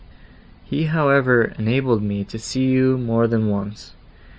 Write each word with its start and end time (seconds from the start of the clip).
He 0.65 0.85
however 0.85 1.53
enabled 1.59 2.01
me 2.01 2.23
to 2.23 2.39
see 2.39 2.65
you 2.65 2.97
more 2.97 3.27
than 3.27 3.49
once. 3.49 3.93